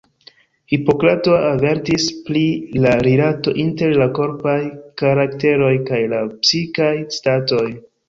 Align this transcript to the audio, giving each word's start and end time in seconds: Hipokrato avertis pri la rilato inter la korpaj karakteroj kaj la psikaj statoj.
Hipokrato 0.71 1.35
avertis 1.49 2.07
pri 2.31 2.41
la 2.87 2.95
rilato 3.09 3.55
inter 3.67 3.95
la 4.03 4.09
korpaj 4.21 4.59
karakteroj 5.05 5.73
kaj 5.93 6.05
la 6.19 6.27
psikaj 6.35 6.93
statoj. 7.23 7.67